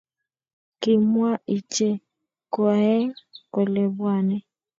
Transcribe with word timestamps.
Kimwa 0.81 1.31
iche 1.57 1.89
koaeng 2.53 3.11
kole 3.53 3.81
bwane 3.95 4.37